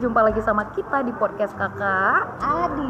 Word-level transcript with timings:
jumpa 0.00 0.20
lagi 0.24 0.40
sama 0.40 0.64
kita 0.72 1.04
di 1.04 1.12
podcast 1.12 1.52
kakak 1.60 2.24
Adi. 2.40 2.88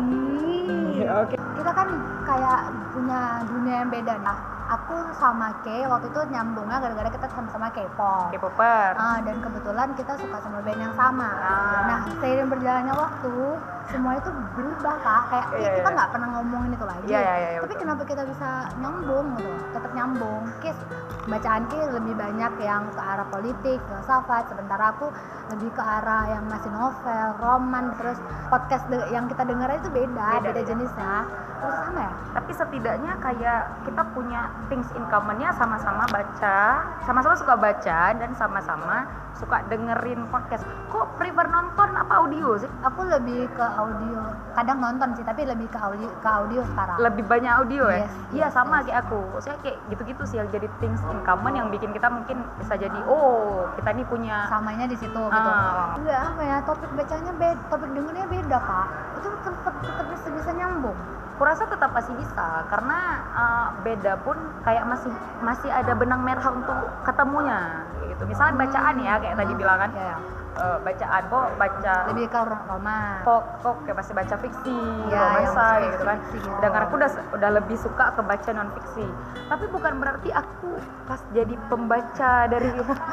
Oke. 1.10 1.34
Kita 1.34 1.71
kan 1.74 1.88
kayak 2.22 2.60
punya 2.94 3.21
dunia 3.50 3.74
yang 3.82 3.90
beda 3.90 4.14
nah. 4.22 4.38
Aku 4.71 4.94
sama 5.18 5.50
Kay 5.67 5.82
waktu 5.82 6.14
itu 6.14 6.21
nyambungnya 6.31 6.78
gara-gara 6.78 7.10
kita 7.10 7.26
sama-sama 7.35 7.74
K-pop. 7.74 8.31
K-popper 8.31 8.94
Ah, 8.94 9.18
dan 9.18 9.42
kebetulan 9.42 9.99
kita 9.99 10.14
suka 10.14 10.38
sama 10.38 10.62
band 10.62 10.78
yang 10.78 10.94
sama. 10.94 11.26
Ah. 11.26 11.82
Nah, 11.90 12.00
seiring 12.22 12.46
berjalannya 12.46 12.94
waktu, 12.94 13.58
semua 13.90 14.12
itu 14.16 14.30
berubah 14.54 14.94
kak. 14.98 15.22
Kayak 15.30 15.46
Iya, 15.50 15.58
"Ih, 15.60 15.70
kita 15.76 15.88
iya. 15.90 15.96
nggak 15.98 16.10
pernah 16.10 16.28
ngomongin 16.34 16.70
itu 16.72 16.86
lagi. 16.86 17.06
Iya, 17.06 17.20
iya, 17.20 17.34
iya, 17.36 17.59
Tapi 17.59 17.66
betul. 17.68 17.80
kenapa 17.82 18.02
kita 18.06 18.22
bisa 18.24 18.48
nyambung 18.78 19.27
gitu? 19.36 19.52
Tetap 19.74 19.92
nyambung. 19.92 20.42
Kis 20.59 20.78
bacaan 21.26 21.62
Kis 21.68 21.88
lebih 21.90 22.14
banyak 22.16 22.52
yang 22.60 22.82
ke 22.90 23.00
arah 23.00 23.26
politik, 23.28 23.78
filsafat. 23.84 24.42
Sementara 24.48 24.84
aku 24.90 25.06
lebih 25.50 25.70
ke 25.74 25.82
arah 25.82 26.24
yang 26.30 26.45
masih 26.46 26.70
novel, 26.70 27.26
roman, 27.38 27.84
terus 27.98 28.18
podcast 28.48 28.84
yang 29.10 29.26
kita 29.26 29.42
dengar 29.42 29.68
itu 29.72 29.90
beda, 29.90 30.28
Beda, 30.38 30.40
beda, 30.40 30.50
beda. 30.54 30.62
jenisnya. 30.64 31.14
Terus 31.60 31.76
sama 31.76 32.00
ya? 32.00 32.12
tapi 32.30 32.52
setidaknya 32.56 33.12
kayak 33.20 33.60
kita 33.84 34.02
punya 34.16 34.48
things 34.66 34.88
in 34.96 35.04
common-nya 35.06 35.52
sama-sama 35.52 36.06
baca 36.09 36.60
sama-sama 37.04 37.34
suka 37.36 37.54
baca 37.54 38.00
dan 38.16 38.30
sama-sama 38.32 39.04
suka 39.34 39.60
dengerin 39.68 40.24
podcast 40.28 40.62
kok 40.88 41.06
prefer 41.16 41.46
nonton 41.46 41.79
audio 42.20 42.48
sih 42.56 42.70
Aku 42.80 43.01
lebih 43.05 43.48
ke 43.56 43.65
audio. 43.65 44.20
Kadang 44.56 44.79
nonton 44.83 45.09
sih, 45.15 45.24
tapi 45.24 45.47
lebih 45.47 45.69
ke 45.70 45.79
audio 45.79 46.09
ke 46.20 46.29
audio 46.29 46.60
sekarang. 46.74 46.96
lebih 47.01 47.24
banyak 47.24 47.52
audio 47.52 47.84
ya 47.88 48.05
Yes, 48.05 48.12
iya 48.33 48.46
yes, 48.48 48.52
sama 48.52 48.80
yes. 48.80 48.91
kayak 48.91 48.98
aku 49.09 49.20
saya 49.41 49.56
kayak 49.65 49.77
gitu-gitu 49.88 50.23
sih 50.29 50.37
yang 50.41 50.48
jadi 50.52 50.69
things 50.83 51.01
in 51.09 51.19
common 51.24 51.55
yang 51.56 51.69
bikin 51.73 51.91
kita 51.93 52.09
mungkin 52.10 52.45
bisa 52.60 52.74
jadi 52.77 53.01
oh 53.09 53.68
kita 53.79 53.90
ini 53.96 54.04
punya 54.04 54.45
samanya 54.51 54.85
di 54.85 54.96
situ 54.99 55.16
gitu. 55.16 55.51
Ah. 55.51 55.96
Enggak 55.96 56.21
apa 56.35 56.43
ya, 56.43 56.57
topik 56.66 56.90
bacanya 56.93 57.32
beda, 57.37 57.60
topik 57.73 57.90
dengernya 57.95 58.27
beda, 58.29 58.59
Kak. 58.60 58.88
Itu 59.21 59.29
tetap 59.40 59.74
tetap 59.80 60.07
bisa, 60.12 60.27
bisa 60.34 60.51
nyambung. 60.52 60.99
kurasa 61.40 61.65
tetap 61.65 61.96
masih 61.96 62.12
bisa 62.21 62.68
karena 62.68 63.24
uh, 63.32 63.66
beda 63.80 64.12
pun 64.29 64.37
kayak 64.61 64.84
masih 64.84 65.09
masih 65.41 65.73
ada 65.73 65.97
benang 65.97 66.21
merah 66.21 66.53
untuk 66.53 66.77
ketemunya 67.01 67.81
gitu 68.21 68.29
misalnya 68.29 68.55
bacaan 68.59 68.95
ya 69.01 69.15
kayak 69.17 69.33
tadi 69.35 69.53
bilang 69.55 69.79
kan 69.79 69.91
Ya, 69.91 70.05
ya. 70.05 70.17
uh, 70.53 70.77
bacaan 70.79 71.23
kok 71.25 71.47
baca 71.57 71.95
Lebih 72.07 72.27
ke 72.27 72.41
ro- 72.43 72.65
roman. 72.67 73.17
kok 73.23 73.43
kok 73.59 73.77
kayak 73.81 73.97
masih 73.97 74.12
baca 74.12 74.35
fiksi 74.37 74.77
Iya, 75.09 75.21
romansa 75.25 75.65
fiksi, 75.65 75.89
gitu 75.89 76.05
kan 76.05 76.19
fiksi 76.23 76.37
gitu. 76.39 76.53
sedangkan 76.55 76.83
aku 76.83 76.95
udah 76.95 77.11
udah 77.33 77.51
lebih 77.55 77.77
suka 77.79 78.05
ke 78.11 78.21
baca 78.23 78.51
non 78.53 78.69
fiksi 78.75 79.07
tapi 79.49 79.65
bukan 79.67 79.93
berarti 79.97 80.31
aku 80.31 80.71
pas 81.07 81.21
jadi 81.31 81.55
pembaca 81.67 82.33
dari 82.47 82.69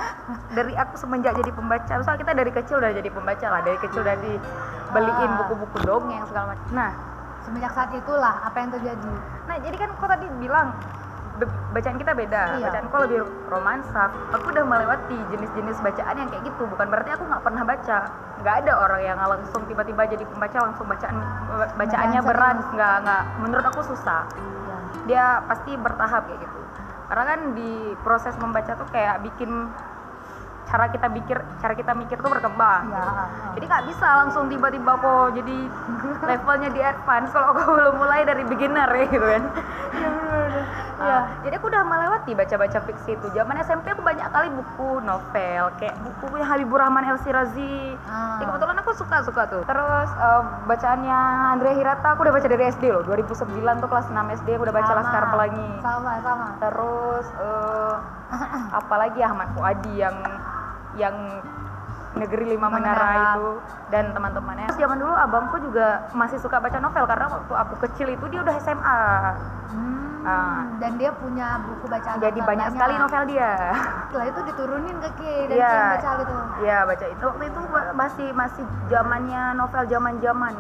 dari 0.57 0.73
aku 0.75 0.93
semenjak 0.97 1.33
jadi 1.33 1.51
pembaca 1.51 1.91
misalnya 1.93 2.19
kita 2.19 2.33
dari 2.35 2.51
kecil 2.51 2.75
udah 2.77 2.91
jadi 2.91 3.09
pembaca 3.09 3.47
lah 3.47 3.61
dari 3.63 3.77
kecil 3.79 4.01
udah 4.01 4.17
dibeliin 4.17 5.15
Ah. 5.29 5.37
buku-buku 5.39 5.77
dongeng 5.81 6.23
segala 6.25 6.51
macam 6.51 6.67
nah 6.73 6.91
Semenjak 7.39 7.71
saat 7.71 7.95
itulah 7.95 8.43
apa 8.43 8.59
yang 8.59 8.75
terjadi? 8.75 9.13
Nah, 9.47 9.55
jadi 9.57 9.71
kan 9.73 9.95
kok 9.95 10.03
tadi 10.05 10.27
bilang 10.35 10.75
bacaan 11.45 11.97
kita 12.01 12.11
beda. 12.17 12.43
Iya. 12.57 12.65
Bacaan 12.69 12.85
kok 12.89 12.99
lebih 13.05 13.19
romansa. 13.51 14.03
Aku 14.33 14.45
udah 14.49 14.65
melewati 14.65 15.17
jenis-jenis 15.29 15.77
bacaan 15.83 16.15
yang 16.17 16.29
kayak 16.33 16.43
gitu. 16.49 16.63
Bukan 16.65 16.87
berarti 16.89 17.09
aku 17.13 17.23
nggak 17.29 17.43
pernah 17.45 17.63
baca. 17.67 17.97
Nggak 18.41 18.55
ada 18.65 18.73
orang 18.81 19.01
yang 19.05 19.17
langsung 19.21 19.61
tiba-tiba 19.69 20.01
jadi 20.09 20.23
pembaca 20.25 20.57
langsung 20.57 20.85
bacaan 20.89 21.15
bacaannya 21.77 22.21
Bacaan 22.21 22.29
berat. 22.33 22.57
Nggak 22.73 22.95
nggak. 23.05 23.23
Menurut 23.45 23.65
aku 23.69 23.81
susah. 23.85 24.25
Ya. 24.65 24.77
Dia 25.05 25.25
pasti 25.45 25.71
bertahap 25.77 26.25
kayak 26.25 26.39
gitu. 26.41 26.59
Karena 27.07 27.23
kan 27.23 27.39
di 27.55 27.71
proses 28.03 28.33
membaca 28.41 28.73
tuh 28.75 28.87
kayak 28.91 29.23
bikin 29.23 29.71
cara 30.67 30.91
kita 30.91 31.07
pikir, 31.07 31.37
cara 31.63 31.73
kita 31.79 31.95
mikir 31.95 32.19
tuh 32.19 32.27
berkembang. 32.27 32.91
Ya. 32.91 33.31
Jadi 33.55 33.65
nggak 33.71 33.85
bisa 33.87 34.07
langsung 34.25 34.51
tiba-tiba 34.51 34.99
kok 34.99 35.31
jadi 35.31 35.57
levelnya 36.29 36.69
di 36.75 36.81
advance 36.83 37.31
kalau 37.31 37.55
aku 37.55 37.61
belum 37.79 37.95
mulai 37.95 38.27
dari 38.27 38.43
beginner 38.43 38.89
ya 38.91 39.05
gitu 39.07 39.27
kan. 39.27 39.43
Iya. 39.95 40.26
Ah, 40.97 41.29
jadi 41.45 41.61
aku 41.61 41.69
udah 41.69 41.83
melewati 41.85 42.31
baca-baca 42.33 42.79
fiksi 42.89 43.13
itu. 43.13 43.27
Zaman 43.37 43.55
SMP 43.61 43.93
aku 43.93 44.01
banyak 44.01 44.25
kali 44.33 44.49
buku 44.49 45.01
novel, 45.05 45.63
kayak 45.77 45.95
buku 46.01 46.25
yang 46.41 46.49
Habibur 46.49 46.81
Rahman 46.81 47.05
El 47.05 47.21
Sirazi. 47.21 47.93
Ah. 48.09 48.41
Ya, 48.41 48.49
kebetulan 48.49 48.77
aku 48.81 48.91
suka 48.97 49.21
suka 49.21 49.45
tuh. 49.45 49.61
Terus 49.65 50.09
eh, 50.09 50.41
bacaannya 50.65 51.19
Andrea 51.53 51.73
Hirata 51.77 52.17
aku 52.17 52.25
udah 52.25 52.33
baca 52.33 52.47
dari 52.49 52.63
SD 52.73 52.83
loh. 52.89 53.05
2009 53.05 53.81
tuh 53.83 53.89
kelas 53.89 54.07
6 54.09 54.37
SD 54.41 54.47
aku 54.57 54.63
udah 54.65 54.75
baca 54.75 54.91
Sama. 54.91 54.99
Laskar 55.01 55.23
Pelangi. 55.29 55.69
Sama, 55.85 56.11
sama. 56.25 56.47
Terus 56.57 57.25
eh, 57.37 57.95
apalagi 58.81 59.19
Ahmad 59.21 59.49
Fuadi 59.53 59.93
yang 60.01 60.17
yang 60.97 61.15
negeri 62.17 62.45
lima 62.57 62.67
menara 62.67 62.97
Menara. 62.97 63.31
itu 63.37 63.49
dan 63.93 64.05
teman-temannya. 64.11 64.67
Terus 64.69 64.79
zaman 64.81 64.97
dulu 64.99 65.13
abangku 65.13 65.57
juga 65.63 65.87
masih 66.11 66.37
suka 66.41 66.57
baca 66.59 66.77
novel 66.81 67.05
karena 67.07 67.27
waktu 67.29 67.53
aku 67.53 67.73
kecil 67.87 68.07
itu 68.11 68.25
dia 68.33 68.41
udah 68.43 68.55
SMA. 68.59 69.01
Hmm. 69.71 69.95
Ah. 70.27 70.67
Dan 70.83 70.99
dia 70.99 71.15
punya 71.15 71.63
buku 71.63 71.87
bacaan 71.87 72.19
Jadi 72.19 72.35
novel 72.35 72.49
banyak 72.51 72.67
sekali 72.75 72.93
novel 72.99 73.23
dia. 73.31 73.51
Setelah 74.11 74.27
itu 74.27 74.41
diturunin 74.43 74.95
ke 74.99 75.09
Ki 75.15 75.35
dan. 75.47 75.55
Ki 75.55 75.63
yang 75.63 75.93
baca 75.95 76.09
gitu. 76.19 76.33
Iya 76.67 76.77
baca 76.83 77.05
itu 77.07 77.23
waktu 77.23 77.43
itu 77.47 77.61
masih 77.95 78.27
masih 78.35 78.63
zamannya 78.91 79.43
novel 79.55 79.83
zaman 79.87 80.13
zaman 80.19 80.53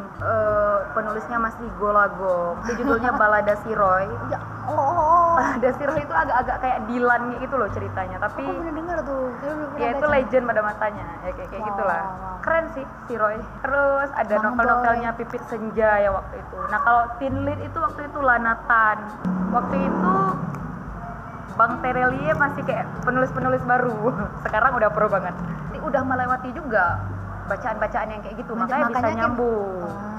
penulisnya 0.95 1.37
masih 1.41 1.67
Golagok. 1.75 2.63
Itu 2.63 2.71
judulnya 2.79 3.11
Balada 3.19 3.59
Siroy. 3.59 4.07
Ya, 4.31 4.39
oh, 4.67 4.75
oh, 4.75 4.95
oh. 4.97 5.35
Siroy 5.77 6.01
itu 6.01 6.13
agak-agak 6.13 6.57
kayak 6.59 6.79
Dilan 6.85 7.21
gitu 7.39 7.55
loh 7.55 7.69
ceritanya. 7.69 8.17
Tapi 8.19 8.43
Aku 8.43 8.53
pernah 8.53 8.73
dengar 8.73 8.97
tuh, 9.01 9.21
tapi 9.33 9.47
belum 9.47 9.69
pernah 9.69 9.83
ya 9.83 9.89
itu 9.93 10.05
legend 10.07 10.43
pada 10.45 10.61
matanya 10.61 11.05
ya 11.21 11.31
kayak 11.31 11.49
kayak 11.49 11.61
Wow, 11.61 11.69
gitulah. 11.69 12.01
wow, 12.01 12.15
wow. 12.17 12.35
keren 12.41 12.65
sih 12.71 12.85
si 13.07 13.13
Roy. 13.15 13.37
Terus 13.61 14.09
ada 14.11 14.35
novel-novelnya 14.37 15.09
Pipit 15.15 15.43
Senja 15.47 15.91
ya 15.97 16.09
waktu 16.11 16.35
itu. 16.37 16.57
Nah 16.67 16.79
kalau 16.81 17.03
Lead 17.19 17.59
itu 17.61 17.77
waktu 17.77 18.01
itu 18.03 18.19
Lanatan 18.19 18.97
waktu 19.49 19.75
itu 19.79 20.15
Bang 21.57 21.81
Terelie 21.81 22.33
masih 22.35 22.61
kayak 22.61 22.85
penulis-penulis 23.01 23.61
baru. 23.63 24.13
Sekarang 24.45 24.75
udah 24.75 24.89
pro 24.89 25.07
banget. 25.07 25.33
Ini 25.73 25.79
udah 25.81 26.01
melewati 26.05 26.49
juga 26.53 27.01
bacaan-bacaan 27.47 28.07
yang 28.11 28.21
kayak 28.21 28.35
gitu 28.37 28.51
makanya, 28.53 28.85
bisa 28.85 28.93
Makanya 28.93 29.07
kan- 29.07 29.17
nyambung. 29.17 29.81
Ah. 29.81 30.16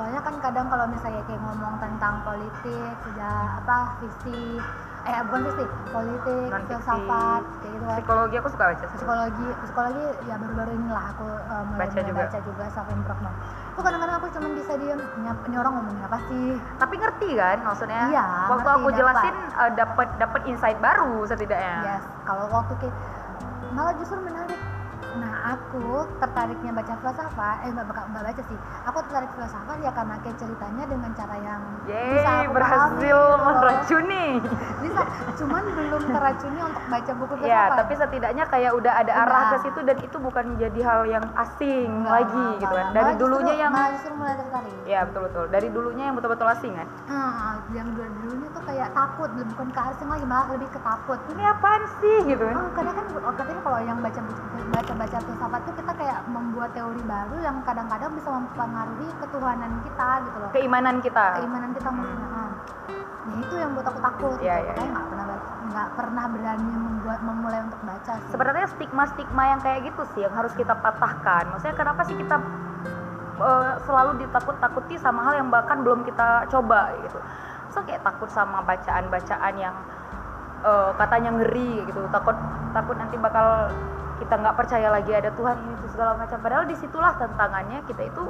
Soalnya 0.00 0.24
kan 0.24 0.32
kadang 0.40 0.64
kalau 0.72 0.88
misalnya 0.88 1.20
kayak 1.28 1.44
ngomong 1.44 1.76
tentang 1.76 2.24
politik, 2.24 2.92
sejarah 3.04 3.60
apa 3.60 4.00
fiksi, 4.00 4.56
eh 5.04 5.20
bukan 5.28 5.40
fiksi, 5.44 5.64
politik, 5.92 6.48
filsafat, 6.72 7.42
kayak 7.60 7.72
gitu 7.76 7.84
kan. 7.84 7.96
psikologi 8.00 8.34
aku 8.40 8.48
suka 8.48 8.64
baca 8.72 8.84
Psikologi, 8.96 9.46
psikologi 9.60 10.04
ya 10.24 10.34
baru-baru 10.40 10.72
inilah 10.72 11.04
aku 11.12 11.28
eh, 11.28 11.64
mulai 11.68 11.80
Baca 11.84 12.00
juga. 12.00 12.20
baca 12.24 12.38
juga 12.48 12.64
self 12.72 12.88
improvement. 12.88 13.36
Itu 13.76 13.80
kadang-kadang 13.84 14.16
aku 14.24 14.26
cuma 14.32 14.48
bisa 14.56 14.72
diem, 14.80 15.00
ini, 15.20 15.28
ini 15.52 15.56
orang 15.60 15.72
ngomongin 15.76 16.02
apa 16.08 16.18
sih? 16.32 16.48
tapi 16.80 16.94
ngerti 16.96 17.28
kan 17.36 17.58
maksudnya 17.60 18.02
Iya, 18.08 18.24
waktu 18.48 18.56
ngerti, 18.64 18.80
aku 18.80 18.88
jelasin 18.96 19.34
eh, 19.36 19.70
dapat 19.76 20.08
dapat 20.16 20.40
insight 20.48 20.78
baru 20.80 21.28
setidaknya 21.28 21.76
Yes, 21.84 22.02
kalau 22.24 22.48
waktu 22.48 22.72
kayak 22.80 22.96
malah 23.76 23.92
justru 24.00 24.16
menarik. 24.16 24.56
Nah, 25.18 25.34
aku 25.50 25.86
tertariknya 26.22 26.70
baca 26.70 26.94
filsafat, 26.94 27.56
eh 27.66 27.70
nggak 27.74 27.86
nggak 27.90 28.22
baca 28.22 28.42
sih. 28.46 28.58
Aku 28.86 28.98
tertarik 29.02 29.30
filsafat 29.34 29.76
ya 29.82 29.90
karena 29.90 30.14
kayak 30.22 30.36
ceritanya 30.38 30.84
dengan 30.86 31.10
cara 31.12 31.36
yang 31.36 31.60
bisa 31.82 31.90
Yeay, 31.90 32.44
aku 32.46 32.52
berhasil 32.54 33.18
pahami 33.18 33.42
gitu 33.42 33.58
meracuni. 33.58 34.26
Bisa, 34.80 35.02
cuman 35.36 35.62
belum 35.66 36.02
teracuni 36.06 36.58
untuk 36.62 36.84
baca 36.86 37.12
buku 37.18 37.34
filsafat. 37.34 37.50
Ya, 37.50 37.62
tapi 37.74 37.92
setidaknya 37.96 38.44
kayak 38.46 38.72
udah 38.76 38.92
ada 38.94 39.12
arah 39.16 39.26
Udah. 39.40 39.50
ke 39.50 39.56
situ 39.66 39.80
dan 39.82 39.96
itu 39.98 40.16
bukan 40.20 40.44
jadi 40.54 40.80
hal 40.84 41.00
yang 41.08 41.24
asing 41.34 41.88
Nggak, 41.90 42.12
lagi 42.14 42.38
nggak, 42.38 42.60
gitu 42.60 42.74
kan. 42.74 42.86
Dari 42.86 42.94
Malah 42.94 43.10
justru- 43.10 43.22
dulunya 43.26 43.54
yang 43.56 43.72
malah 43.74 43.90
justru 43.90 44.12
mulai 44.14 44.34
tertarik. 44.38 44.74
Ya, 44.86 45.00
betul 45.02 45.22
betul. 45.26 45.44
Dari 45.50 45.68
dulunya 45.70 46.04
yang 46.06 46.14
betul-betul 46.14 46.46
asing 46.46 46.72
kan. 46.76 46.86
Hmm, 47.10 47.56
yang 47.74 47.88
dulu 47.90 48.08
dulunya 48.20 48.48
tuh 48.52 48.62
kayak 48.62 48.88
takut, 48.94 49.30
bukan 49.34 49.68
ke 49.70 49.80
asing 49.90 50.08
lagi, 50.08 50.24
malah 50.26 50.46
lebih 50.54 50.68
ke 50.70 50.78
takut. 50.78 51.18
Ini 51.30 51.42
apaan 51.42 51.82
sih 51.98 52.18
gitu 52.28 52.42
kan. 52.46 52.54
Oh, 52.54 52.70
kadang 52.70 52.94
kan 52.94 53.04
oh, 53.18 53.34
katanya 53.34 53.60
kalau 53.64 53.80
yang 53.82 53.98
baca 53.98 54.20
baca 54.70 54.92
baca 55.00 55.16
filsafat 55.24 55.60
tuh 55.64 55.74
kita 55.80 55.92
kayak 55.96 56.20
membuat 56.28 56.70
teori 56.76 57.00
baru 57.08 57.36
yang 57.40 57.56
kadang-kadang 57.64 58.12
bisa 58.12 58.28
mempengaruhi 58.28 59.08
ketuhanan 59.24 59.72
kita 59.80 60.08
gitu 60.28 60.36
loh. 60.36 60.50
Keimanan 60.52 60.96
kita. 61.00 61.26
Keimanan 61.40 61.70
kita 61.72 61.88
mungkin. 61.88 62.16
Nah, 62.20 62.48
nah, 63.24 63.36
itu 63.40 63.54
yang 63.56 63.70
buat 63.72 63.86
aku 63.88 64.00
takut. 64.04 64.36
Iya, 64.44 64.56
gitu. 64.60 64.68
iya, 64.68 64.68
Makanya 64.76 64.84
iya. 64.84 64.92
nggak 64.92 65.08
pernah 65.08 65.26
nggak 65.70 65.88
pernah 65.96 66.24
berani 66.28 66.74
membuat 66.76 67.20
memulai 67.24 67.60
untuk 67.64 67.80
baca 67.80 68.12
sih. 68.20 68.28
Sebenarnya 68.28 68.66
stigma-stigma 68.76 69.42
yang 69.56 69.60
kayak 69.64 69.80
gitu 69.88 70.02
sih 70.12 70.20
yang 70.28 70.34
harus 70.36 70.52
kita 70.52 70.74
patahkan. 70.76 71.44
Maksudnya 71.48 71.76
kenapa 71.80 72.00
sih 72.04 72.16
kita 72.20 72.36
eh, 73.40 73.72
selalu 73.88 74.10
ditakut-takuti 74.20 74.94
sama 75.00 75.24
hal 75.24 75.40
yang 75.40 75.48
bahkan 75.48 75.80
belum 75.80 76.04
kita 76.04 76.44
coba 76.52 76.92
gitu. 77.00 77.18
So 77.72 77.80
kayak 77.88 78.04
takut 78.04 78.28
sama 78.28 78.60
bacaan-bacaan 78.68 79.54
yang 79.56 79.76
eh, 80.60 80.90
katanya 81.00 81.40
ngeri 81.40 81.88
gitu. 81.88 82.04
Takut 82.12 82.36
takut 82.76 83.00
nanti 83.00 83.16
bakal 83.16 83.72
kita 84.20 84.36
nggak 84.36 84.54
percaya 84.60 84.92
lagi 84.92 85.10
ada 85.16 85.32
Tuhan 85.32 85.56
ini 85.64 85.72
itu 85.80 85.86
segala 85.96 86.12
macam. 86.20 86.36
Padahal 86.44 86.68
di 86.68 86.76
situlah 86.76 87.16
tantangannya 87.16 87.80
kita 87.88 88.04
itu 88.04 88.24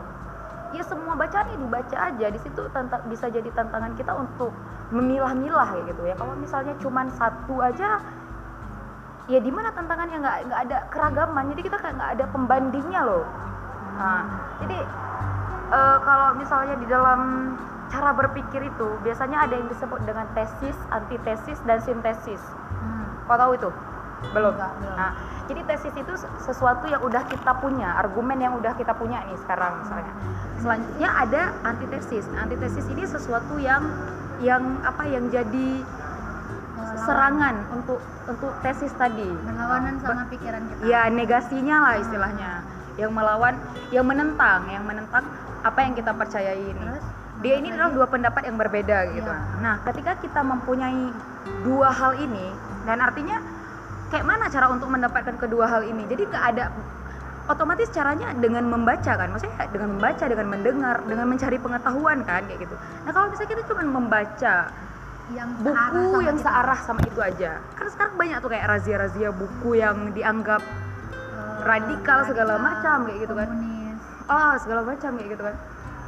ya 0.71 0.87
semua 0.87 1.19
bacaan 1.19 1.51
ya 1.51 1.57
dibaca 1.59 1.97
aja. 1.99 2.27
Di 2.31 2.39
situ 2.39 2.63
tanta- 2.71 3.03
bisa 3.11 3.27
jadi 3.27 3.51
tantangan 3.51 3.99
kita 3.99 4.15
untuk 4.15 4.55
memilah-milah 4.95 5.67
kayak 5.75 5.85
gitu 5.91 6.03
ya. 6.07 6.15
Kalau 6.15 6.39
misalnya 6.39 6.79
cuman 6.79 7.11
satu 7.11 7.59
aja 7.59 7.99
ya 9.27 9.39
di 9.43 9.51
mana 9.51 9.75
tantangannya? 9.75 10.23
Nggak 10.23 10.37
nggak 10.47 10.61
ada 10.71 10.79
keragaman. 10.95 11.45
Jadi 11.53 11.61
kita 11.67 11.77
kayak 11.83 11.95
nggak 11.99 12.13
ada 12.15 12.25
pembandingnya 12.31 13.01
loh. 13.03 13.27
Nah 13.99 14.23
jadi 14.63 14.79
eh, 15.75 15.99
kalau 16.07 16.39
misalnya 16.39 16.79
di 16.79 16.87
dalam 16.87 17.21
cara 17.91 18.15
berpikir 18.15 18.63
itu 18.63 18.89
biasanya 19.03 19.51
ada 19.51 19.59
yang 19.59 19.67
disebut 19.67 19.99
dengan 20.07 20.23
tesis 20.39 20.79
antitesis 20.95 21.59
dan 21.67 21.83
sintesis. 21.83 22.39
Hmm. 22.79 23.05
kau 23.27 23.35
tahu 23.35 23.59
itu 23.59 23.71
belum. 24.31 24.53
Enggak, 24.55 24.73
belum. 24.79 24.97
nah 24.97 25.11
jadi 25.51 25.61
tesis 25.67 25.95
itu 25.99 26.15
sesuatu 26.47 26.87
yang 26.87 27.03
udah 27.03 27.27
kita 27.27 27.53
punya 27.59 27.99
argumen 27.99 28.39
yang 28.39 28.55
udah 28.55 28.71
kita 28.79 28.95
punya 28.95 29.19
nih 29.27 29.39
sekarang 29.43 29.83
misalnya. 29.83 30.15
Selanjutnya 30.63 31.09
ada 31.11 31.43
antitesis. 31.67 32.25
Nah, 32.31 32.47
antitesis 32.47 32.87
ini 32.87 33.03
sesuatu 33.03 33.59
yang 33.59 33.83
yang 34.39 34.63
apa 34.87 35.05
yang 35.11 35.27
jadi 35.27 35.83
Melawan- 35.83 37.03
serangan 37.03 37.57
untuk 37.75 37.99
untuk 38.31 38.53
tesis 38.63 38.95
tadi. 38.95 39.27
Berlawanan 39.27 39.99
sama 39.99 40.23
pikiran 40.31 40.63
kita. 40.71 40.83
ya 40.87 41.11
negasinya 41.11 41.77
lah 41.83 41.95
istilahnya. 41.99 42.51
Yang 42.95 43.11
melawan 43.11 43.55
yang 43.91 44.07
menentang 44.07 44.71
yang 44.71 44.85
menentang 44.87 45.25
apa 45.67 45.79
yang 45.83 45.99
kita 45.99 46.15
percayai 46.15 46.63
ini. 46.63 46.79
Terus, 46.79 47.05
dia 47.41 47.55
ini 47.57 47.73
adalah 47.73 47.91
dua 47.91 48.07
pendapat 48.07 48.47
yang 48.47 48.57
berbeda 48.61 48.99
gitu. 49.17 49.33
Iya. 49.33 49.61
nah 49.65 49.81
ketika 49.89 50.13
kita 50.21 50.41
mempunyai 50.45 51.09
dua 51.65 51.89
hal 51.89 52.13
ini 52.21 52.53
dan 52.85 53.01
artinya 53.01 53.41
kayak 54.11 54.27
mana 54.27 54.51
cara 54.51 54.67
untuk 54.69 54.91
mendapatkan 54.91 55.39
kedua 55.39 55.65
hal 55.71 55.83
ini? 55.87 56.03
Jadi 56.11 56.27
nggak 56.27 56.45
ada 56.55 56.65
otomatis 57.47 57.89
caranya 57.95 58.35
dengan 58.35 58.67
membaca 58.67 59.13
kan? 59.15 59.29
Maksudnya 59.31 59.71
dengan 59.71 59.89
membaca 59.97 60.25
dengan 60.27 60.47
mendengar 60.51 60.97
dengan 61.07 61.27
mencari 61.31 61.57
pengetahuan 61.63 62.19
kan 62.27 62.43
kayak 62.51 62.61
gitu. 62.67 62.77
Nah 63.07 63.11
kalau 63.15 63.27
misalnya 63.31 63.51
kita 63.55 63.63
cuma 63.71 63.83
membaca 63.87 64.55
yang 65.31 65.51
buku 65.63 66.11
sama 66.11 66.27
yang 66.27 66.37
kita. 66.37 66.47
searah 66.51 66.79
sama 66.83 67.01
itu 67.07 67.21
aja. 67.23 67.53
Kan 67.79 67.87
sekarang 67.87 68.15
banyak 68.19 68.39
tuh 68.43 68.51
kayak 68.51 68.67
razia-razia 68.67 69.31
buku 69.31 69.71
yang 69.79 70.11
dianggap 70.11 70.63
Eh, 71.31 71.59
radikal 71.63 72.27
segala 72.27 72.59
macam 72.59 73.07
kayak 73.07 73.19
gitu 73.23 73.35
kan. 73.39 73.49
komunis. 73.49 73.99
ah 74.27 74.55
segala 74.59 74.83
macam 74.83 75.11
kayak 75.15 75.31
gitu 75.39 75.43
kan. 75.47 75.57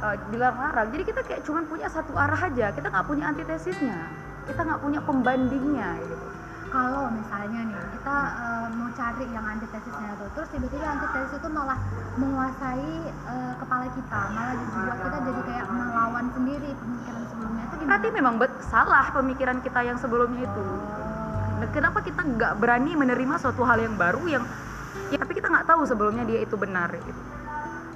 Eh, 0.03 0.15
dilarang-larang 0.35 0.87
jadi 0.91 1.03
kita 1.07 1.21
kayak 1.23 1.41
cuma 1.47 1.59
punya 1.63 1.87
satu 1.87 2.11
arah 2.19 2.41
aja. 2.51 2.75
Kita 2.75 2.87
nggak 2.91 3.05
punya 3.07 3.31
antitesisnya. 3.31 3.97
Kita 4.43 4.59
nggak 4.67 4.81
punya 4.83 4.99
pembandingnya 4.99 5.89
gitu 6.03 6.32
kalau 6.73 7.05
misalnya 7.13 7.61
nih 7.69 7.77
kita 7.93 8.17
eh, 8.33 8.67
mau 8.73 8.89
cari 8.97 9.25
yang 9.29 9.45
antitesisnya 9.45 10.09
itu 10.17 10.25
terus 10.33 10.49
tiba-tiba 10.49 10.85
antitesis 10.89 11.31
itu 11.37 11.49
malah 11.53 11.77
menguasai 12.17 12.91
eh, 13.13 13.53
kepala 13.61 13.85
kita 13.93 14.21
malah 14.33 14.53
membuat 14.57 14.97
kita 15.05 15.17
jadi 15.21 15.41
kayak 15.45 15.67
melawan 15.69 16.25
sendiri 16.33 16.69
pemikiran 16.73 17.23
sebelumnya. 17.29 17.63
Itu 17.63 17.75
gimana? 17.77 17.89
berarti 17.93 18.07
memang 18.09 18.35
bet- 18.41 18.61
salah 18.65 19.05
pemikiran 19.13 19.57
kita 19.61 19.79
yang 19.85 19.97
sebelumnya 20.01 20.49
itu. 20.49 20.65
Nah, 21.61 21.69
kenapa 21.69 21.99
kita 22.01 22.21
nggak 22.25 22.53
berani 22.57 22.91
menerima 22.97 23.35
suatu 23.37 23.61
hal 23.61 23.77
yang 23.77 23.93
baru 23.93 24.25
yang 24.25 24.43
ya 25.13 25.17
tapi 25.21 25.37
kita 25.37 25.53
nggak 25.53 25.67
tahu 25.69 25.85
sebelumnya 25.85 26.25
dia 26.25 26.41
itu 26.41 26.57
benar 26.57 26.89
gitu. 26.89 27.21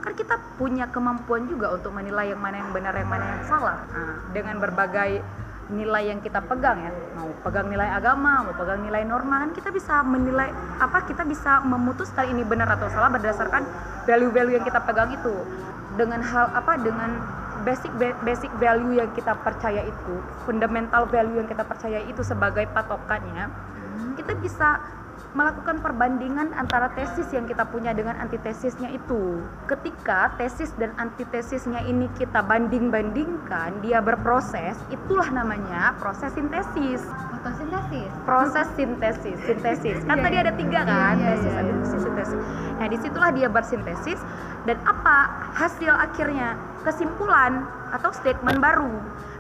Kan 0.06 0.14
kita 0.14 0.38
punya 0.62 0.86
kemampuan 0.94 1.50
juga 1.50 1.74
untuk 1.74 1.98
menilai 1.98 2.30
yang 2.30 2.40
mana 2.40 2.62
yang 2.62 2.70
benar 2.70 2.94
yang 2.94 3.10
mana 3.10 3.26
yang 3.26 3.44
salah. 3.50 3.82
Nah, 3.90 4.22
dengan 4.38 4.62
berbagai 4.62 5.26
nilai 5.72 6.14
yang 6.14 6.20
kita 6.24 6.40
pegang 6.44 6.80
ya. 6.80 6.92
Mau 7.18 7.32
pegang 7.44 7.68
nilai 7.68 7.90
agama 7.92 8.48
mau 8.48 8.54
pegang 8.56 8.84
nilai 8.84 9.04
norma 9.04 9.48
kan 9.48 9.52
kita 9.52 9.70
bisa 9.72 10.04
menilai 10.04 10.52
apa 10.80 11.04
kita 11.04 11.28
bisa 11.28 11.64
memutuskan 11.64 12.32
ini 12.32 12.44
benar 12.48 12.72
atau 12.80 12.88
salah 12.88 13.12
berdasarkan 13.12 13.64
value-value 14.08 14.56
yang 14.60 14.66
kita 14.66 14.80
pegang 14.84 15.12
itu. 15.12 15.36
Dengan 15.98 16.22
hal 16.22 16.54
apa 16.54 16.78
dengan 16.78 17.20
basic 17.68 17.92
basic 18.24 18.52
value 18.62 18.96
yang 18.96 19.10
kita 19.12 19.34
percaya 19.44 19.84
itu 19.84 20.16
fundamental 20.48 21.04
value 21.10 21.42
yang 21.42 21.50
kita 21.50 21.68
percaya 21.68 22.00
itu 22.06 22.22
sebagai 22.24 22.64
patokannya 22.72 23.50
kita 24.16 24.34
bisa 24.40 24.80
melakukan 25.36 25.84
perbandingan 25.84 26.56
antara 26.58 26.90
tesis 26.98 27.30
yang 27.30 27.46
kita 27.46 27.68
punya 27.70 27.94
dengan 27.94 28.18
antitesisnya 28.18 28.90
itu. 28.90 29.44
Ketika 29.70 30.34
tesis 30.40 30.74
dan 30.78 30.96
antitesisnya 30.98 31.86
ini 31.86 32.10
kita 32.18 32.42
banding-bandingkan, 32.42 33.86
dia 33.86 34.02
berproses, 34.02 34.78
itulah 34.90 35.30
namanya 35.30 35.94
proses 36.02 36.34
sintesis. 36.34 37.06
Fotosintesis 37.48 38.12
Proses 38.28 38.68
sintesis, 38.76 39.38
sintesis. 39.48 39.98
Kan 40.04 40.20
Iya, 40.20 40.24
tadi 40.28 40.36
ada 40.38 40.52
tiga 40.54 40.80
Iya, 40.84 40.92
kan, 40.92 41.16
tesis, 41.16 41.24
iya, 41.24 41.52
iya. 41.52 41.60
antitesis, 41.64 42.02
sintesis. 42.04 42.44
Nah, 42.78 42.88
di 42.92 42.98
situlah 43.00 43.30
dia 43.32 43.48
bersintesis 43.48 44.20
dan 44.68 44.78
apa 44.84 45.16
hasil 45.56 45.94
akhirnya? 45.96 46.60
Kesimpulan 46.84 47.64
atau 47.92 48.12
statement 48.12 48.60
baru. 48.60 48.92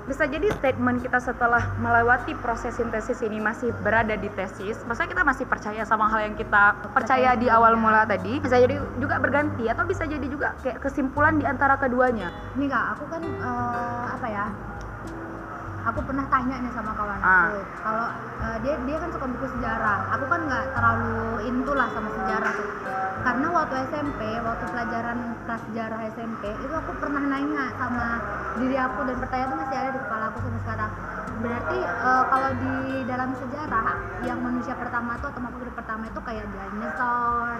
Bisa 0.07 0.23
jadi 0.23 0.47
statement 0.55 1.03
kita 1.03 1.19
setelah 1.19 1.75
melewati 1.83 2.31
proses 2.39 2.71
sintesis 2.79 3.19
ini 3.27 3.43
masih 3.43 3.75
berada 3.83 4.15
di 4.15 4.31
tesis, 4.39 4.79
maksudnya 4.87 5.11
kita 5.11 5.23
masih 5.27 5.43
percaya 5.43 5.83
sama 5.83 6.07
hal 6.07 6.31
yang 6.31 6.35
kita 6.39 6.79
percaya 6.95 7.35
di 7.35 7.51
awal 7.51 7.75
mula 7.75 8.07
tadi, 8.07 8.39
bisa 8.39 8.55
jadi 8.55 8.79
juga 9.03 9.19
berganti 9.19 9.67
atau 9.67 9.83
bisa 9.83 10.07
jadi 10.07 10.23
juga 10.31 10.55
kayak 10.63 10.79
kesimpulan 10.79 11.35
di 11.35 11.43
antara 11.43 11.75
keduanya. 11.75 12.31
ini 12.55 12.71
kak 12.71 12.95
aku 12.95 13.03
kan 13.11 13.19
eh, 13.19 14.03
apa 14.15 14.27
ya 14.31 14.45
aku 15.87 15.99
pernah 16.03 16.25
tanya 16.27 16.55
nih 16.59 16.71
sama 16.75 16.91
kawan 16.91 17.19
Ah. 17.23 17.47
aku 17.47 17.59
kalau 17.79 18.07
eh, 18.43 18.57
dia 18.61 18.75
dia 18.83 18.97
kan 18.99 19.09
suka 19.15 19.25
buku 19.25 19.47
sejarah. 19.57 19.99
Aku 20.19 20.25
kan 20.27 20.39
nggak 20.45 20.63
terlalu 20.75 21.17
into 21.47 21.71
lah 21.71 21.87
sama 21.95 22.09
sejarah. 22.11 22.53
Tuh 22.53 22.69
karena 23.17 23.47
waktu 23.51 23.75
SMP 23.91 24.21
waktu 24.39 24.65
pelajaran 24.71 25.19
prasejarah 25.43 25.99
SMP 26.15 26.43
itu 26.63 26.73
aku 26.75 26.91
pernah 27.01 27.23
nanya 27.23 27.65
sama 27.75 28.07
diri 28.55 28.77
aku 28.77 28.99
dan 29.03 29.15
pertanyaan 29.19 29.49
itu 29.51 29.57
masih 29.57 29.75
ada 29.75 29.89
di 29.91 29.99
kepala 30.03 30.23
aku 30.31 30.37
sampai 30.43 30.61
sekarang. 30.67 30.91
Berarti 31.37 31.77
eh, 31.79 32.23
kalau 32.27 32.49
di 32.59 32.75
dalam 33.07 33.29
sejarah 33.39 33.89
yang 34.27 34.39
manusia 34.43 34.75
pertama 34.75 35.15
tuh 35.23 35.31
atau 35.31 35.41
makhluk 35.41 35.61
hidup 35.67 35.75
pertama 35.79 36.03
itu 36.11 36.19
kayak 36.21 36.43
dinosaur 36.75 37.57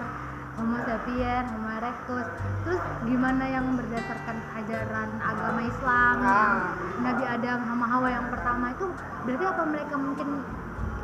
Homo 0.58 0.76
sapien, 0.80 1.44
Homo 1.48 1.68
erectus. 1.72 2.26
Terus 2.60 2.80
gimana 3.02 3.44
yang 3.46 3.66
berdasarkan 3.72 4.36
ajaran 4.56 5.08
agama 5.22 5.60
Islam 5.62 6.14
yang 6.18 6.52
Ah. 6.58 6.74
Nabi 7.00 7.24
Adam 7.24 7.58
sama 7.64 7.86
Hawa 7.86 8.08
yang 8.10 8.26
pertama 8.28 8.66
itu 8.68 8.86
berarti 9.22 9.44
apa 9.46 9.62
mereka 9.64 9.94
mungkin 9.96 10.28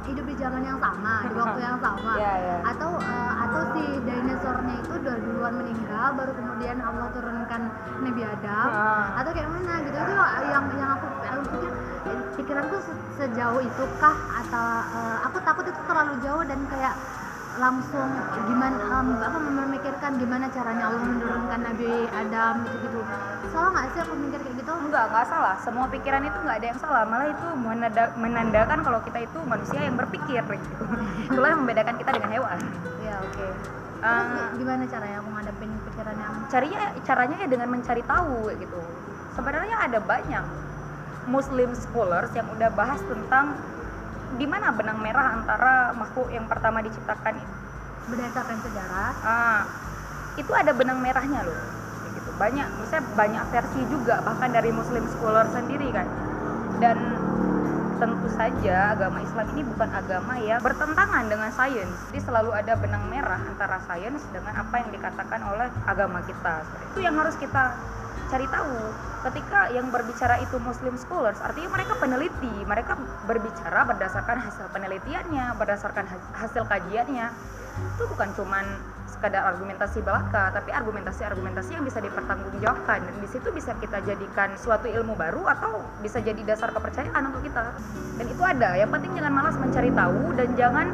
hidup 0.04 0.24
di 0.26 0.36
zaman 0.36 0.60
yang 0.60 0.76
sama, 0.76 1.24
di 1.24 1.32
waktu 1.40 1.60
yang 1.62 1.78
sama? 1.78 2.12
Iya, 2.14 2.32
iya. 2.36 2.56
Atau 2.66 2.90
eh, 2.98 3.32
atau 3.40 3.60
si 3.72 3.84
dinosaurnya 4.02 4.74
itu 4.76 4.92
udah 4.92 5.16
duluan 5.18 5.54
meninggal 5.56 6.06
baru 6.12 6.32
kemudian 6.34 6.76
Allah 6.78 7.08
turunkan 7.10 7.62
Nabi 8.02 8.22
Adam 8.22 8.68
Ah. 8.68 9.06
atau 9.16 9.30
kayak 9.30 9.48
mana 9.48 9.72
gitu 9.80 9.96
itu 9.96 10.12
yang 10.44 10.64
yang 10.74 10.90
aku, 10.92 11.06
aku 11.22 11.42
pikir 11.48 11.70
eh, 12.04 12.18
pikiranku 12.34 12.76
se- 12.80 13.00
sejauh 13.16 13.62
itu 13.62 13.84
kah 13.96 14.12
atau 14.36 14.66
eh, 14.92 15.16
aku 15.24 15.38
takut 15.40 15.64
itu 15.64 15.80
terlalu 15.80 16.14
jauh 16.20 16.42
dan 16.42 16.60
kayak 16.68 16.94
langsung 17.54 18.08
gimana 18.44 18.76
em, 18.76 19.08
apa 19.16 19.38
memikirkan 19.38 20.12
gimana 20.16 20.46
caranya 20.48 20.90
Allah 20.90 21.02
menurunkan 21.02 21.60
Nabi 21.62 21.86
Adam 22.10 22.54
gitu 22.66 22.76
gitu 22.84 23.00
salah 23.48 23.70
nggak 23.70 23.86
sih 23.88 24.00
aku 24.00 24.14
mikir 24.16 24.40
kayak 24.40 24.56
gitu 24.56 24.72
Enggak, 24.74 25.04
enggak 25.06 25.26
salah. 25.26 25.54
Semua 25.58 25.86
pikiran 25.86 26.22
itu 26.22 26.34
enggak 26.36 26.56
ada 26.56 26.66
yang 26.66 26.80
salah. 26.80 27.02
Malah 27.04 27.26
itu 27.28 27.46
menanda- 27.56 28.14
menandakan 28.14 28.78
kalau 28.80 29.00
kita 29.00 29.18
itu 29.22 29.38
manusia 29.44 29.80
yang 29.80 29.94
berpikir 29.94 30.42
gitu. 30.64 30.84
Itulah 31.24 31.48
yang 31.48 31.60
membedakan 31.62 31.94
kita 31.94 32.10
dengan 32.12 32.30
hewan. 32.32 32.58
ya 33.00 33.14
oke 33.20 33.46
terus 33.94 34.04
Ah. 34.04 34.52
gimana 34.52 34.84
caranya 34.84 35.16
aku 35.18 35.28
ngadepin 35.30 35.70
pikiran 35.82 36.16
yang 36.18 36.34
carinya 36.46 36.80
caranya 37.00 37.36
ya 37.40 37.48
dengan 37.48 37.68
mencari 37.70 38.02
tahu 38.04 38.52
gitu 38.54 38.80
sebenarnya 39.32 39.76
ada 39.80 39.96
banyak 39.98 40.44
Muslim 41.24 41.72
scholars 41.72 42.28
yang 42.32 42.44
udah 42.50 42.68
bahas 42.70 43.00
tentang 43.00 43.56
di 44.34 44.46
mana 44.46 44.74
benang 44.74 44.98
merah 44.98 45.38
antara 45.38 45.74
makhluk 45.94 46.28
yang 46.30 46.46
pertama 46.50 46.82
diciptakan 46.82 47.38
itu 47.38 47.54
berdasarkan 48.10 48.58
sejarah 48.60 49.10
ah, 49.24 49.60
itu 50.36 50.52
ada 50.52 50.74
benang 50.74 51.00
merahnya 51.00 51.40
loh 51.46 51.60
gitu 52.14 52.30
banyak 52.36 52.68
misalnya 52.82 53.04
banyak 53.16 53.44
versi 53.50 53.80
juga 53.88 54.20
bahkan 54.22 54.50
dari 54.52 54.70
Muslim 54.74 55.04
scholar 55.08 55.46
sendiri 55.50 55.88
kan 55.94 56.06
dan 56.82 56.98
tentu 57.98 58.28
saja 58.34 58.92
agama 58.92 59.22
Islam 59.22 59.46
ini 59.54 59.62
bukan 59.64 59.88
agama 59.94 60.34
yang 60.42 60.60
bertentangan 60.60 61.24
dengan 61.30 61.50
sains. 61.54 61.94
Jadi 62.10 62.20
selalu 62.26 62.50
ada 62.50 62.74
benang 62.74 63.06
merah 63.06 63.38
antara 63.38 63.78
sains 63.86 64.20
dengan 64.34 64.50
apa 64.58 64.82
yang 64.82 64.90
dikatakan 64.90 65.40
oleh 65.46 65.68
agama 65.86 66.18
kita. 66.26 66.66
Itu 66.92 66.98
yang 67.00 67.14
harus 67.14 67.38
kita 67.38 67.78
cari 68.28 68.46
tahu. 68.50 68.76
Ketika 69.24 69.72
yang 69.72 69.88
berbicara 69.88 70.36
itu 70.44 70.60
Muslim 70.60 71.00
scholars, 71.00 71.40
artinya 71.40 71.72
mereka 71.72 71.96
peneliti, 71.96 72.54
mereka 72.68 72.92
berbicara 73.24 73.88
berdasarkan 73.88 74.36
hasil 74.36 74.68
penelitiannya, 74.68 75.56
berdasarkan 75.56 76.04
has- 76.04 76.30
hasil 76.36 76.68
kajiannya. 76.68 77.32
Itu 77.96 78.04
bukan 78.04 78.28
cuman 78.36 78.64
sekadar 79.08 79.48
argumentasi 79.56 80.04
belaka, 80.04 80.52
tapi 80.52 80.70
argumentasi-argumentasi 80.76 81.80
yang 81.80 81.84
bisa 81.88 82.04
dipertanggungjawabkan 82.04 82.98
dan 83.00 83.16
di 83.18 83.28
situ 83.32 83.48
bisa 83.50 83.72
kita 83.80 84.04
jadikan 84.04 84.52
suatu 84.60 84.86
ilmu 84.86 85.16
baru 85.16 85.48
atau 85.48 85.80
bisa 86.04 86.20
jadi 86.20 86.44
dasar 86.44 86.70
kepercayaan 86.70 87.32
untuk 87.32 87.42
kita. 87.48 87.72
Dan 88.20 88.26
itu 88.28 88.42
ada. 88.44 88.76
Yang 88.76 88.90
penting 89.00 89.10
jangan 89.16 89.32
malas 89.32 89.56
mencari 89.56 89.90
tahu 89.90 90.22
dan 90.36 90.48
jangan 90.54 90.86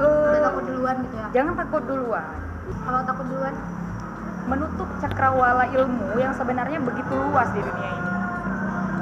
eh, 0.00 0.40
takut 0.44 0.64
duluan 0.68 0.96
gitu 1.08 1.16
ya 1.16 1.26
jangan 1.32 1.54
takut 1.56 1.82
duluan 1.88 2.36
kalau 2.84 3.00
takut 3.06 3.26
duluan 3.30 3.54
menutup 4.46 4.88
cakrawala 5.02 5.66
ilmu 5.74 6.18
yang 6.18 6.32
sebenarnya 6.34 6.78
begitu 6.78 7.14
luas 7.14 7.50
di 7.50 7.60
dunia 7.60 7.90
ini. 7.90 8.10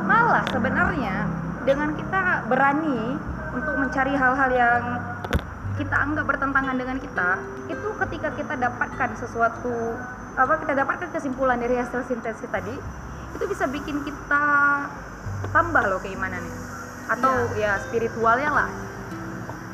Malah 0.05 0.45
sebenarnya 0.49 1.15
dengan 1.65 1.97
kita 1.97 2.49
berani 2.49 3.17
untuk 3.55 3.75
mencari 3.79 4.13
hal-hal 4.17 4.51
yang 4.53 4.83
kita 5.75 5.97
anggap 5.97 6.25
bertentangan 6.29 6.77
dengan 6.79 6.97
kita 7.03 7.41
itu 7.67 7.89
ketika 8.07 8.29
kita 8.39 8.55
dapatkan 8.55 9.11
sesuatu 9.19 9.99
apa 10.35 10.55
kita 10.63 10.73
dapatkan 10.75 11.09
kesimpulan 11.11 11.59
dari 11.59 11.75
hasil 11.79 12.07
sintesis 12.07 12.47
tadi 12.47 12.75
itu 13.35 13.45
bisa 13.51 13.67
bikin 13.67 14.03
kita 14.07 14.45
tambah 15.51 15.83
loh 15.87 16.01
keimanannya. 16.01 16.57
Atau 17.11 17.35
ya 17.59 17.77
spiritualnya 17.85 18.51
lah 18.55 18.71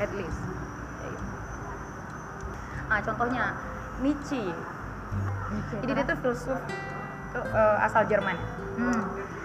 at 0.01 0.11
least. 0.17 0.41
Ya, 1.05 1.21
nah 2.89 2.99
contohnya 3.05 3.45
Nietzsche 4.01 4.51
jadi 5.83 5.93
dia 5.97 6.05
tuh 6.07 6.19
filsuf 6.23 6.61
tuh, 7.35 7.45
eh, 7.45 7.87
asal 7.87 8.07
Jerman 8.07 8.39
Hmm. 8.71 9.03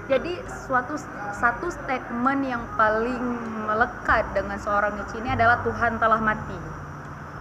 jadi 0.08 0.38
suatu 0.48 0.96
satu 1.36 1.68
statement 1.68 2.46
yang 2.46 2.64
paling 2.78 3.20
melekat 3.66 4.24
dengan 4.38 4.56
seorang 4.62 4.96
Nietzsche 4.96 5.18
ini 5.20 5.34
adalah 5.34 5.60
Tuhan 5.66 5.98
telah 5.98 6.22
mati. 6.22 6.56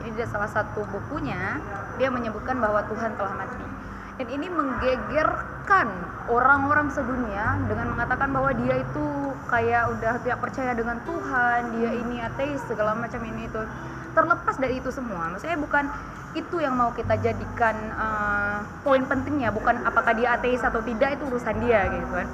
Ini 0.02 0.10
di 0.16 0.24
salah 0.26 0.48
satu 0.48 0.82
bukunya 0.88 1.60
dia 2.00 2.08
menyebutkan 2.10 2.58
bahwa 2.58 2.82
Tuhan 2.88 3.14
telah 3.14 3.36
mati. 3.36 3.64
Dan 4.14 4.26
ini 4.30 4.46
menggegerkan 4.46 5.90
orang-orang 6.30 6.86
sedunia 6.94 7.58
dengan 7.66 7.98
mengatakan 7.98 8.30
bahwa 8.30 8.54
dia 8.54 8.78
itu 8.80 9.06
kayak 9.50 9.90
udah 9.90 10.12
tidak 10.22 10.38
percaya 10.38 10.72
dengan 10.72 11.02
Tuhan, 11.02 11.60
dia 11.74 11.90
ini 11.98 12.16
ateis 12.22 12.62
segala 12.70 12.94
macam 12.94 13.20
ini 13.26 13.50
itu. 13.50 13.62
Terlepas 14.14 14.54
dari 14.56 14.78
itu 14.78 14.94
semua, 14.94 15.34
maksudnya 15.34 15.58
bukan 15.58 15.90
itu 16.34 16.56
yang 16.58 16.74
mau 16.74 16.90
kita 16.92 17.14
jadikan 17.22 17.76
eh, 17.94 18.58
poin 18.82 19.02
pentingnya, 19.06 19.54
bukan 19.54 19.82
apakah 19.86 20.12
dia 20.14 20.34
ateis 20.34 20.60
atau 20.60 20.82
tidak 20.82 21.18
itu 21.18 21.24
urusan 21.30 21.56
dia 21.62 21.86
gitu 21.90 22.10
kan 22.10 22.28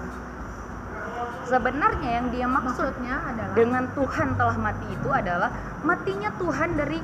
sebenarnya 1.51 2.11
yang 2.23 2.27
dia 2.31 2.47
maksud 2.47 2.95
maksudnya 2.95 3.19
adalah 3.27 3.55
dengan 3.59 3.85
Tuhan 3.99 4.29
telah 4.39 4.57
mati 4.57 4.87
itu 4.87 5.09
adalah 5.11 5.51
matinya 5.83 6.31
Tuhan 6.39 6.79
dari 6.79 6.99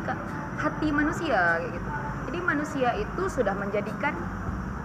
hati 0.57 0.89
manusia 0.95 1.59
gitu. 1.67 1.91
Jadi 2.31 2.39
manusia 2.43 2.89
itu 2.95 3.23
sudah 3.27 3.55
menjadikan 3.59 4.15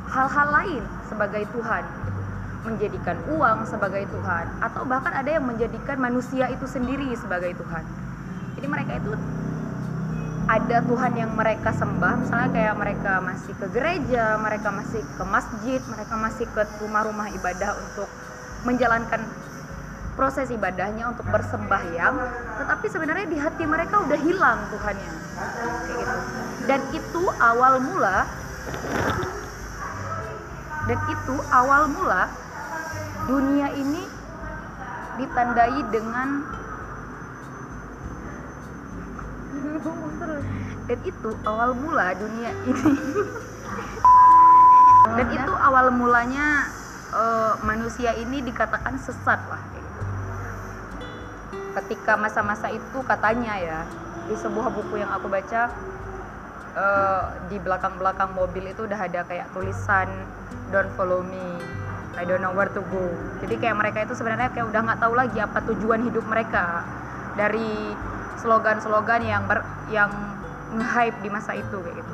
hal-hal 0.10 0.48
lain 0.50 0.84
sebagai 1.06 1.46
Tuhan, 1.54 1.84
menjadikan 2.66 3.18
uang 3.38 3.70
sebagai 3.70 4.04
Tuhan, 4.10 4.46
atau 4.66 4.82
bahkan 4.90 5.14
ada 5.14 5.30
yang 5.30 5.46
menjadikan 5.46 5.98
manusia 6.02 6.50
itu 6.50 6.66
sendiri 6.66 7.14
sebagai 7.18 7.54
Tuhan. 7.54 7.84
Jadi 8.58 8.68
mereka 8.68 8.98
itu 8.98 9.12
ada 10.52 10.84
Tuhan 10.84 11.14
yang 11.16 11.32
mereka 11.32 11.72
sembah, 11.72 12.20
misalnya 12.20 12.50
kayak 12.52 12.76
mereka 12.76 13.24
masih 13.24 13.54
ke 13.56 13.68
gereja, 13.72 14.36
mereka 14.36 14.68
masih 14.68 15.00
ke 15.00 15.24
masjid, 15.24 15.80
mereka 15.88 16.16
masih 16.20 16.46
ke 16.52 16.62
rumah-rumah 16.84 17.32
ibadah 17.32 17.72
untuk 17.80 18.12
menjalankan 18.68 19.24
proses 20.20 20.52
ibadahnya 20.52 21.08
untuk 21.08 21.24
bersembahyang, 21.32 22.16
tetapi 22.60 22.86
sebenarnya 22.92 23.32
di 23.32 23.40
hati 23.40 23.64
mereka 23.64 24.04
udah 24.04 24.20
hilang 24.20 24.60
Tuhannya, 24.76 25.14
kayak 25.88 26.04
gitu. 26.04 26.18
Dan 26.68 26.82
itu 26.92 27.24
awal 27.40 27.74
mula, 27.80 28.28
dan 30.84 31.00
itu 31.08 31.36
awal 31.56 31.88
mula 31.88 32.28
dunia 33.24 33.72
ini 33.72 34.04
ditandai 35.16 35.80
dengan 35.96 36.44
dan 40.92 41.00
itu 41.08 41.30
awal 41.48 41.72
mula 41.78 42.12
dunia 42.18 42.52
ini. 42.68 42.84
Dan 45.12 45.28
itu 45.28 45.54
awal 45.60 45.92
mulanya 45.92 46.68
eh, 47.12 47.54
manusia 47.68 48.16
ini 48.16 48.40
dikatakan 48.44 48.96
sesat 48.96 49.40
lah 49.50 49.62
gitu. 49.76 49.90
ketika 51.72 52.20
masa-masa 52.20 52.68
itu 52.68 53.00
katanya 53.08 53.56
ya 53.60 53.80
di 54.28 54.36
sebuah 54.36 54.72
buku 54.72 55.00
yang 55.00 55.12
aku 55.12 55.28
baca 55.28 55.72
eh, 56.76 57.24
di 57.52 57.58
belakang-belakang 57.60 58.32
mobil 58.36 58.72
itu 58.72 58.88
udah 58.88 59.00
ada 59.00 59.28
kayak 59.28 59.52
tulisan 59.52 60.08
don't 60.72 60.92
follow 60.96 61.20
me 61.24 61.60
I 62.20 62.28
don't 62.28 62.44
know 62.44 62.52
where 62.52 62.68
to 62.68 62.84
go. 62.92 63.08
Jadi 63.40 63.56
kayak 63.56 63.76
mereka 63.80 64.04
itu 64.04 64.14
sebenarnya 64.20 64.52
kayak 64.52 64.68
udah 64.68 64.82
nggak 64.84 65.00
tahu 65.00 65.14
lagi 65.16 65.40
apa 65.40 65.64
tujuan 65.64 66.04
hidup 66.04 66.28
mereka. 66.28 66.84
Dari 67.40 67.96
slogan-slogan 68.40 69.22
yang 69.26 69.44
ber, 69.50 69.66
yang 69.92 70.12
nge-hype 70.72 71.20
di 71.20 71.30
masa 71.30 71.58
itu 71.58 71.78
kayak 71.84 72.00
gitu. 72.00 72.14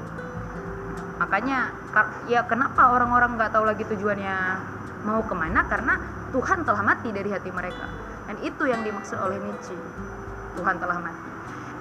Makanya 1.18 1.74
ya 2.30 2.46
kenapa 2.46 2.94
orang-orang 2.94 3.38
nggak 3.38 3.54
tahu 3.54 3.66
lagi 3.66 3.84
tujuannya 3.86 4.38
mau 5.06 5.22
ke 5.26 5.34
mana? 5.34 5.66
Karena 5.66 5.98
Tuhan 6.34 6.66
telah 6.66 6.82
mati 6.86 7.10
dari 7.10 7.30
hati 7.30 7.50
mereka. 7.50 7.86
Dan 8.30 8.38
itu 8.44 8.68
yang 8.68 8.84
dimaksud 8.84 9.18
oleh 9.18 9.40
Nietzsche. 9.40 9.78
Tuhan 10.60 10.78
telah 10.78 10.98
mati. 11.02 11.30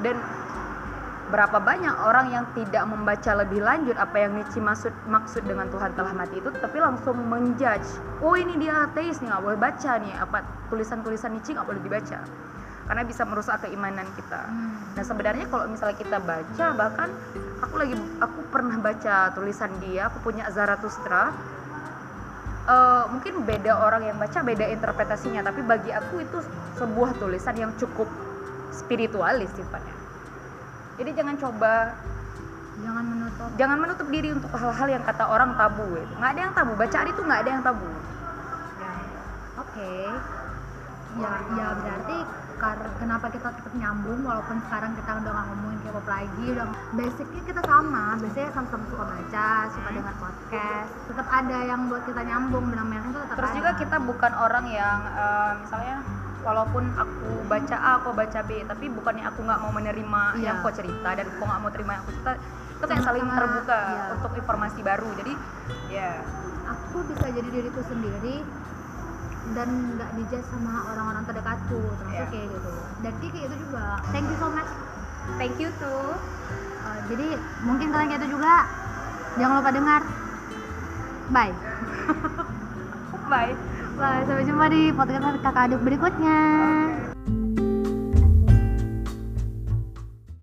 Dan 0.00 0.16
berapa 1.26 1.58
banyak 1.58 2.06
orang 2.06 2.30
yang 2.30 2.46
tidak 2.54 2.86
membaca 2.86 3.34
lebih 3.34 3.58
lanjut 3.58 3.98
apa 3.98 4.14
yang 4.14 4.38
Nietzsche 4.38 4.62
maksud 4.62 4.94
maksud 5.10 5.42
dengan 5.42 5.66
Tuhan 5.74 5.90
telah 5.98 6.14
mati 6.14 6.38
itu 6.38 6.54
tapi 6.54 6.78
langsung 6.78 7.18
menjudge 7.18 7.98
oh 8.22 8.38
ini 8.38 8.54
dia 8.62 8.86
ateis 8.86 9.18
nih 9.18 9.34
nggak 9.34 9.42
boleh 9.42 9.58
baca 9.58 9.92
nih. 9.98 10.14
Apa 10.22 10.46
tulisan-tulisan 10.70 11.34
Nietzsche 11.34 11.58
nggak 11.58 11.66
boleh 11.66 11.82
dibaca 11.82 12.18
karena 12.86 13.02
bisa 13.02 13.22
merusak 13.26 13.66
keimanan 13.66 14.06
kita 14.14 14.46
Hmm. 14.46 14.76
Nah 14.96 15.04
sebenarnya 15.04 15.46
kalau 15.52 15.68
misalnya 15.68 15.96
kita 16.00 16.18
baca 16.24 16.66
bahkan 16.72 17.12
aku 17.60 17.74
lagi 17.76 17.94
aku 18.16 18.40
pernah 18.48 18.76
baca 18.80 19.32
tulisan 19.36 19.68
dia, 19.84 20.08
aku 20.08 20.24
punya 20.24 20.48
Zarathustra. 20.48 21.36
Eh, 22.66 23.04
mungkin 23.14 23.46
beda 23.46 23.78
orang 23.78 24.02
yang 24.10 24.16
baca 24.18 24.42
beda 24.42 24.66
interpretasinya, 24.72 25.44
tapi 25.46 25.62
bagi 25.62 25.94
aku 25.94 26.18
itu 26.24 26.42
sebuah 26.74 27.14
tulisan 27.22 27.54
yang 27.54 27.70
cukup 27.78 28.10
spiritualis 28.74 29.52
sifatnya. 29.54 29.94
Jadi 30.98 31.10
jangan 31.14 31.36
coba 31.38 31.94
jangan 32.76 33.04
menutup 33.08 33.48
jangan 33.56 33.78
menutup 33.80 34.06
diri 34.12 34.28
untuk 34.36 34.52
hal-hal 34.52 34.88
yang 34.98 35.04
kata 35.04 35.24
orang 35.28 35.54
tabu 35.54 35.86
itu. 35.94 36.12
Nggak 36.18 36.30
ada 36.32 36.40
yang 36.40 36.54
tabu, 36.56 36.72
bacaan 36.74 37.06
itu 37.06 37.20
nggak 37.22 37.40
ada 37.44 37.50
yang 37.52 37.62
tabu. 37.62 37.88
ya 38.76 38.92
oke 39.56 39.92
ya 41.16 41.32
ya 41.56 41.66
berarti 41.80 42.18
kar- 42.56 42.94
kenapa 42.96 43.26
kita 43.28 43.48
tetap 43.50 43.72
nyambung 43.72 44.20
walaupun 44.22 44.56
sekarang 44.62 44.92
kita 44.94 45.10
udah 45.14 45.30
nggak 45.30 45.46
ngomongin 45.46 45.78
K-pop 45.82 46.06
lagi 46.06 46.44
udah 46.50 46.66
basicnya 46.92 47.42
kita 47.44 47.60
sama 47.62 48.04
biasanya 48.16 48.50
sama-sama 48.50 48.84
suka 48.86 49.04
baca 49.06 49.48
suka 49.68 49.86
Hmm. 49.86 49.96
dengar 49.96 50.14
podcast 50.16 50.88
tetap 51.06 51.26
ada 51.30 51.58
yang 51.62 51.80
buat 51.86 52.02
kita 52.02 52.22
nyambung 52.22 52.64
benang 52.66 52.88
merahnya 52.88 53.10
itu 53.10 53.20
tetap 53.20 53.36
Terus 53.36 53.50
ada. 53.50 53.56
juga 53.56 53.70
kita 53.76 53.96
bukan 54.00 54.32
orang 54.34 54.64
yang 54.66 54.98
eh, 55.06 55.52
misalnya 55.58 55.96
walaupun 56.38 56.84
aku 56.94 57.26
baca 57.44 57.76
A, 57.76 57.90
aku 57.98 58.14
baca 58.14 58.40
B, 58.40 58.62
tapi 58.62 58.86
bukannya 58.88 59.26
aku 59.26 59.42
nggak 59.42 59.58
mau 59.58 59.72
menerima 59.72 60.22
Iya. 60.32 60.44
yang 60.44 60.56
kau 60.60 60.70
cerita 60.70 61.08
dan 61.10 61.26
kau 61.32 61.42
nggak 61.42 61.58
mau 61.58 61.70
terima 61.70 61.90
yang 61.92 62.02
aku 62.02 62.12
cerita, 62.14 62.32
itu 62.70 62.84
kayak 62.86 63.02
saling 63.02 63.26
terbuka 63.26 63.78
iya. 63.90 64.02
untuk 64.14 64.32
informasi 64.32 64.78
baru. 64.80 65.08
Jadi 65.16 65.32
ya 65.90 66.22
aku 66.64 67.02
bisa 67.04 67.26
jadi 67.28 67.48
diriku 67.50 67.82
sendiri 67.82 68.46
dan 69.54 69.68
nggak 69.94 70.10
dijudge 70.18 70.46
sama 70.50 70.88
orang-orang 70.90 71.22
terdekatku 71.28 71.80
termasuk 72.00 72.26
Iya. 72.26 72.32
kayak 72.32 72.46
gitu. 72.50 72.72
Dan 73.04 73.12
Ki 73.20 73.26
kayak 73.30 73.44
gitu 73.46 73.56
juga. 73.68 73.84
Thank 74.10 74.26
you 74.26 74.36
so 74.40 74.48
much. 74.50 74.70
Thank 75.36 75.54
you 75.60 75.68
tuh. 75.78 76.10
Uh, 76.86 76.98
jadi 77.10 77.26
mungkin 77.62 77.86
kalian 77.94 78.08
kayak 78.10 78.20
itu 78.24 78.28
juga. 78.34 78.54
Jangan 79.36 79.54
lupa 79.60 79.70
dengar. 79.70 80.02
Bye. 81.28 81.54
Bye. 83.30 83.52
bye. 83.98 84.22
Sampai 84.24 84.46
jumpa 84.46 84.66
di 84.70 84.82
podcast 84.94 85.42
kakak 85.42 85.62
aduk 85.68 85.80
berikutnya 85.82 86.38